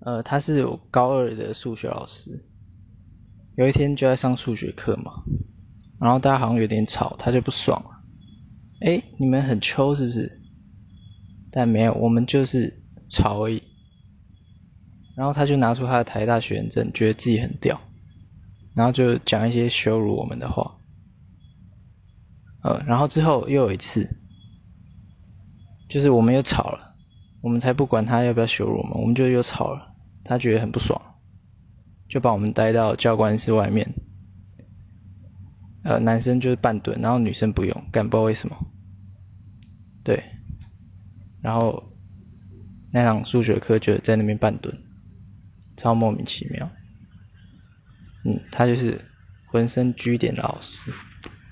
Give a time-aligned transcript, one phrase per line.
[0.00, 2.30] 呃，他是我高二的数学老师。
[3.56, 5.12] 有一天就在上数学课嘛，
[6.00, 7.90] 然后大家好像有点吵，他就不爽了。
[8.80, 10.40] 哎，你们很秋是不是？
[11.52, 13.62] 但没有，我们就是吵而已。
[15.16, 17.78] 然后他就拿出他的台大学生证，觉得自己很屌，
[18.74, 20.78] 然后就讲一些羞辱我们的话。
[22.62, 24.08] 呃，然后之后又有一次，
[25.90, 26.89] 就是我们又吵了，
[27.40, 29.94] 我们才不管他要不要羞辱我们，我们就又吵了，
[30.24, 31.00] 他觉得很不爽。
[32.08, 33.88] 就把我们带到教官室外面，
[35.84, 38.56] 呃，男生就是半蹲，然后女生不用，干不知道为什么，
[40.02, 40.20] 对，
[41.40, 41.80] 然后
[42.92, 44.76] 那堂数学课就在那边半蹲，
[45.76, 46.68] 超莫名其妙，
[48.24, 49.00] 嗯，他就是
[49.46, 50.92] 浑身拘点的老师。